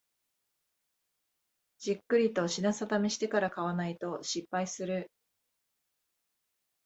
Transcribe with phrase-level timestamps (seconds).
[1.77, 5.11] じっくりと品定めしてから買わないと失敗する